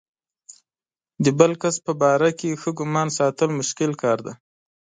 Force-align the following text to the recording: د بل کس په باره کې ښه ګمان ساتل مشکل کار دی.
د 1.23 1.25
بل 1.39 1.51
کس 1.61 1.75
په 1.85 1.91
باره 2.01 2.29
کې 2.39 2.59
ښه 2.61 2.71
ګمان 2.79 3.07
ساتل 3.19 3.49
مشکل 3.59 3.91
کار 4.03 4.17
دی. 4.25 4.33